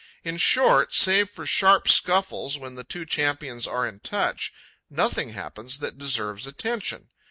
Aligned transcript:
In 0.23 0.37
short, 0.37 0.95
save 0.95 1.29
for 1.29 1.45
sharp 1.45 1.87
scuffles 1.87 2.57
when 2.57 2.73
the 2.73 2.83
two 2.83 3.05
champions 3.05 3.67
are 3.67 3.87
in 3.87 3.99
touch, 3.99 4.51
nothing 4.89 5.33
happens 5.33 5.77
that 5.77 5.99
deserves 5.99 6.47
attention. 6.47 7.09